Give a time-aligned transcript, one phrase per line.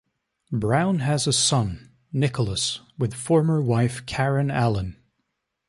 [0.51, 4.95] Browne has a son, Nicholas, with former wife Karen Allen.